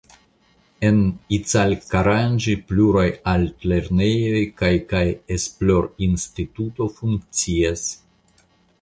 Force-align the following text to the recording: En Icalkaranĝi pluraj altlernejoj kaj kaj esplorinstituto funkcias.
En 0.87 0.95
Icalkaranĝi 1.35 2.55
pluraj 2.71 3.05
altlernejoj 3.35 4.43
kaj 4.63 4.73
kaj 4.95 5.05
esplorinstituto 5.39 6.93
funkcias. 7.01 7.89